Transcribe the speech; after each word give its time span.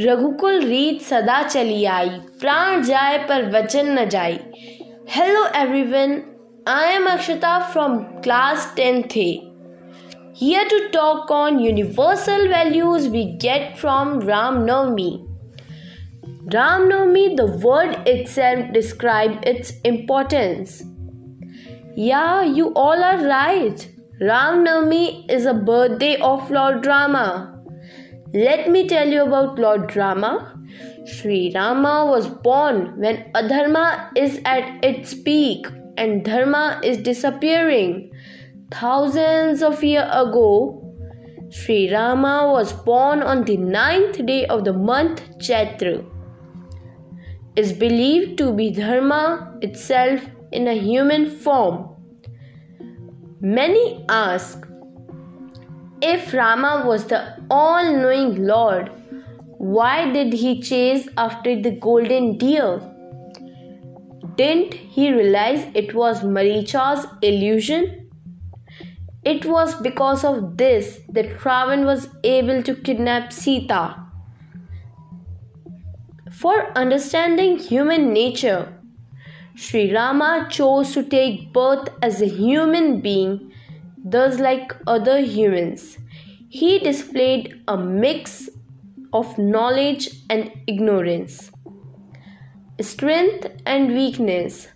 रघुकुल 0.00 0.60
रीत 0.60 1.00
सदा 1.02 1.42
चली 1.42 1.84
आई। 1.84 2.08
प्राण 2.40 2.82
जाए 2.82 3.16
पर 3.18 3.50
वचन 3.54 3.98
न 3.98 4.04
जाए 4.08 4.38
hello 5.10 5.44
everyone 5.56 6.20
I 6.68 6.92
am 6.94 7.06
Akshata 7.06 7.58
from 7.72 7.96
class 8.24 8.72
tenth 8.76 9.02
the 9.16 9.28
here 10.40 10.68
to 10.68 10.78
talk 10.92 11.32
on 11.32 11.58
universal 11.60 12.48
values 12.48 13.08
we 13.08 13.24
get 13.42 13.76
from 13.76 14.18
Ramnavami 14.28 15.10
Ramnavami 16.54 17.28
the 17.28 17.50
word 17.64 18.08
its 18.08 18.38
describe 18.72 19.40
its 19.46 19.82
importance 19.86 20.80
या 21.98 22.24
you 22.56 22.72
all 22.76 23.02
are 23.02 23.20
right 23.20 23.80
Ramnavami 24.22 25.06
is 25.30 25.48
a 25.48 25.52
birthday 25.52 26.14
of 26.24 26.52
lord 26.52 26.82
Rama 26.82 27.26
Let 28.34 28.70
me 28.70 28.86
tell 28.86 29.08
you 29.08 29.22
about 29.22 29.58
Lord 29.58 29.96
Rama. 29.96 30.54
Sri 31.06 31.50
Rama 31.54 32.04
was 32.04 32.28
born 32.28 33.00
when 33.00 33.32
Adharma 33.32 34.10
is 34.14 34.38
at 34.44 34.84
its 34.84 35.14
peak 35.14 35.66
and 35.96 36.22
Dharma 36.26 36.78
is 36.84 36.98
disappearing. 36.98 38.12
Thousands 38.70 39.62
of 39.62 39.82
years 39.82 40.10
ago, 40.12 40.84
Sri 41.48 41.90
Rama 41.90 42.50
was 42.52 42.74
born 42.74 43.22
on 43.22 43.44
the 43.44 43.56
ninth 43.56 44.24
day 44.26 44.44
of 44.44 44.66
the 44.66 44.74
month 44.74 45.22
Chaitra. 45.38 46.04
Is 47.56 47.72
believed 47.72 48.36
to 48.38 48.52
be 48.52 48.70
Dharma 48.70 49.56
itself 49.62 50.20
in 50.52 50.68
a 50.68 50.74
human 50.74 51.30
form. 51.30 51.88
Many 53.40 54.04
ask 54.10 54.67
if 56.00 56.32
Rama 56.32 56.84
was 56.86 57.06
the 57.06 57.36
all 57.50 57.84
knowing 57.84 58.46
Lord, 58.46 58.90
why 59.58 60.10
did 60.12 60.32
he 60.32 60.60
chase 60.60 61.08
after 61.16 61.60
the 61.60 61.72
golden 61.72 62.38
deer? 62.38 62.80
Didn't 64.36 64.74
he 64.74 65.12
realize 65.12 65.66
it 65.74 65.94
was 65.94 66.22
Maricha's 66.22 67.06
illusion? 67.22 68.08
It 69.24 69.44
was 69.44 69.74
because 69.82 70.24
of 70.24 70.56
this 70.56 71.00
that 71.08 71.38
Ravan 71.40 71.84
was 71.84 72.08
able 72.22 72.62
to 72.62 72.74
kidnap 72.76 73.32
Sita. 73.32 73.96
For 76.30 76.70
understanding 76.78 77.58
human 77.58 78.12
nature, 78.12 78.72
Sri 79.56 79.92
Rama 79.92 80.46
chose 80.48 80.92
to 80.92 81.02
take 81.02 81.52
birth 81.52 81.88
as 82.00 82.22
a 82.22 82.26
human 82.28 83.00
being, 83.00 83.52
thus, 84.10 84.38
like 84.38 84.74
other 84.86 85.20
humans. 85.20 85.98
He 86.48 86.78
displayed 86.78 87.62
a 87.68 87.76
mix 87.76 88.48
of 89.12 89.36
knowledge 89.38 90.08
and 90.30 90.50
ignorance, 90.66 91.50
strength 92.80 93.46
and 93.66 93.92
weakness. 93.92 94.68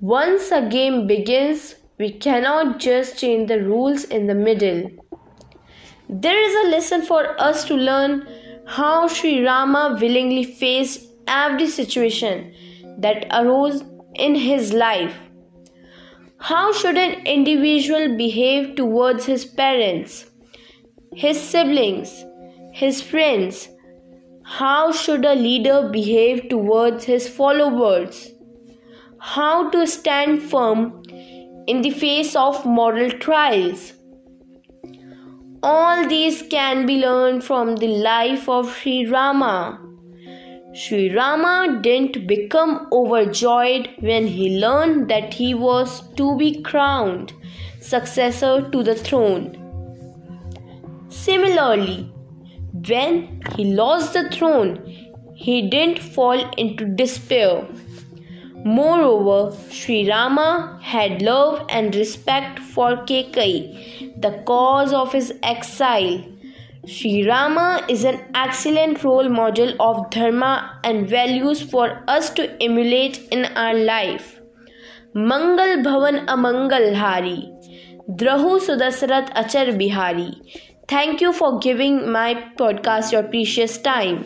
Once 0.00 0.50
a 0.50 0.62
game 0.68 1.06
begins, 1.06 1.74
we 1.98 2.10
cannot 2.10 2.78
just 2.78 3.18
change 3.18 3.48
the 3.48 3.62
rules 3.62 4.04
in 4.04 4.26
the 4.26 4.34
middle. 4.34 4.90
There 6.08 6.42
is 6.42 6.54
a 6.64 6.70
lesson 6.70 7.02
for 7.02 7.40
us 7.40 7.64
to 7.66 7.74
learn 7.74 8.26
how 8.66 9.06
Sri 9.06 9.44
Rama 9.44 9.98
willingly 10.00 10.44
faced 10.44 11.06
every 11.26 11.66
situation 11.66 12.54
that 12.98 13.26
arose 13.30 13.84
in 14.14 14.34
his 14.34 14.72
life. 14.72 15.14
How 16.42 16.72
should 16.72 16.96
an 16.96 17.26
individual 17.26 18.16
behave 18.16 18.74
towards 18.74 19.26
his 19.26 19.44
parents, 19.44 20.30
his 21.14 21.38
siblings, 21.38 22.24
his 22.72 23.02
friends? 23.02 23.68
How 24.42 24.90
should 24.90 25.26
a 25.26 25.34
leader 25.34 25.90
behave 25.90 26.48
towards 26.48 27.04
his 27.04 27.28
followers? 27.28 28.32
How 29.18 29.68
to 29.70 29.86
stand 29.86 30.42
firm 30.42 31.02
in 31.66 31.82
the 31.82 31.90
face 31.90 32.34
of 32.34 32.64
moral 32.64 33.10
trials. 33.10 33.92
All 35.62 36.08
these 36.08 36.42
can 36.42 36.86
be 36.86 36.96
learned 36.96 37.44
from 37.44 37.76
the 37.76 37.88
life 37.88 38.48
of 38.48 38.74
Sri 38.74 39.06
Rama. 39.06 39.89
Sri 40.72 41.12
Rama 41.14 41.80
didn't 41.82 42.28
become 42.28 42.86
overjoyed 42.92 43.88
when 43.98 44.28
he 44.28 44.60
learned 44.60 45.10
that 45.10 45.34
he 45.34 45.52
was 45.52 46.02
to 46.14 46.36
be 46.36 46.62
crowned 46.62 47.32
successor 47.80 48.68
to 48.70 48.82
the 48.82 48.94
throne. 48.94 49.56
Similarly, 51.08 52.12
when 52.88 53.42
he 53.56 53.64
lost 53.74 54.12
the 54.12 54.28
throne, 54.30 54.78
he 55.34 55.68
didn't 55.68 55.98
fall 55.98 56.38
into 56.56 56.84
despair. 56.84 57.66
Moreover, 58.64 59.56
Sri 59.70 60.08
Rama 60.08 60.78
had 60.82 61.22
love 61.22 61.66
and 61.68 61.94
respect 61.96 62.60
for 62.60 62.96
Kaikeyi, 63.06 64.20
the 64.20 64.42
cause 64.46 64.92
of 64.92 65.12
his 65.12 65.32
exile. 65.42 66.22
Sri 66.92 67.24
Rama 67.24 67.86
is 67.88 68.02
an 68.02 68.20
excellent 68.34 69.04
role 69.04 69.28
model 69.28 69.74
of 69.78 70.10
dharma 70.10 70.80
and 70.82 71.08
values 71.08 71.62
for 71.62 72.02
us 72.08 72.30
to 72.30 72.50
emulate 72.60 73.28
in 73.30 73.44
our 73.44 73.74
life. 73.74 74.40
Mangal 75.14 75.84
Bhavan 75.84 76.26
Amangal 76.26 76.96
Hari. 76.96 77.48
Drahu 78.10 78.58
Sudasrat 78.66 79.32
Ajir 79.34 79.78
Bihari. 79.78 80.32
Thank 80.88 81.20
you 81.20 81.32
for 81.32 81.60
giving 81.60 82.10
my 82.10 82.34
podcast 82.58 83.12
your 83.12 83.22
precious 83.22 83.78
time. 83.78 84.24